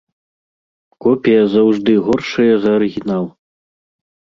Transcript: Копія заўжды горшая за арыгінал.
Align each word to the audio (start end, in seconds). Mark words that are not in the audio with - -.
Копія 1.07 1.43
заўжды 1.57 1.91
горшая 2.11 2.51
за 2.67 2.77
арыгінал. 2.83 3.25